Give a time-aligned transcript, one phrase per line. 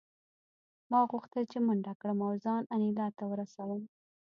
[0.91, 3.81] ما غوښتل چې منډه کړم او ځان انیلا ته ورسوم